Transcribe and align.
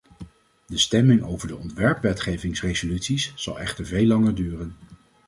De 0.67 0.77
stemming 0.77 1.23
over 1.23 1.47
de 1.47 1.57
ontwerpwetgevingsresoluties 1.57 3.31
zal 3.35 3.59
echter 3.59 3.85
veel 3.85 4.05
langer 4.05 4.35
duren. 4.35 4.75